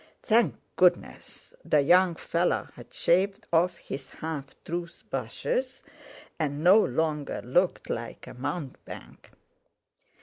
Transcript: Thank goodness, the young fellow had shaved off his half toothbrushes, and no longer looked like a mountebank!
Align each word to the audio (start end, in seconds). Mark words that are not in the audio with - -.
Thank 0.23 0.55
goodness, 0.77 1.53
the 1.63 1.81
young 1.81 2.15
fellow 2.15 2.69
had 2.73 2.91
shaved 2.91 3.45
off 3.53 3.77
his 3.77 4.09
half 4.09 4.47
toothbrushes, 4.63 5.83
and 6.39 6.63
no 6.63 6.79
longer 6.83 7.39
looked 7.43 7.87
like 7.87 8.25
a 8.25 8.33
mountebank! 8.33 9.29